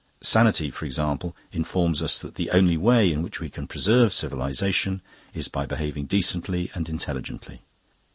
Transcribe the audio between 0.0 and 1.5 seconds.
Sanity, for example,